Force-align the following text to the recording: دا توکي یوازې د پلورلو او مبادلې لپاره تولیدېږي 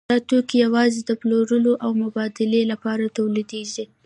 دا 0.11 0.17
توکي 0.29 0.57
یوازې 0.65 1.01
د 1.03 1.11
پلورلو 1.21 1.73
او 1.83 1.91
مبادلې 2.03 2.61
لپاره 2.71 3.13
تولیدېږي 3.17 3.85